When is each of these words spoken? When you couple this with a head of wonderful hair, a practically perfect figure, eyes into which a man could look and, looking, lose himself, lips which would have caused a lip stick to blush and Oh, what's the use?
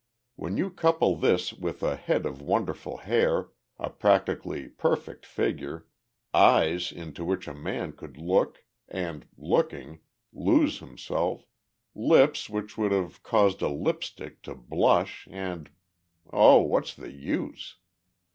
When 0.35 0.57
you 0.57 0.71
couple 0.71 1.15
this 1.15 1.53
with 1.53 1.83
a 1.83 1.95
head 1.95 2.25
of 2.25 2.41
wonderful 2.41 2.97
hair, 2.97 3.49
a 3.77 3.91
practically 3.91 4.67
perfect 4.67 5.27
figure, 5.27 5.85
eyes 6.33 6.91
into 6.91 7.23
which 7.23 7.47
a 7.47 7.53
man 7.53 7.91
could 7.91 8.17
look 8.17 8.63
and, 8.87 9.27
looking, 9.37 9.99
lose 10.33 10.79
himself, 10.79 11.45
lips 11.93 12.49
which 12.49 12.79
would 12.79 12.91
have 12.91 13.21
caused 13.21 13.61
a 13.61 13.69
lip 13.69 14.03
stick 14.03 14.41
to 14.41 14.55
blush 14.55 15.27
and 15.29 15.69
Oh, 16.33 16.61
what's 16.63 16.95
the 16.95 17.11
use? 17.11 17.75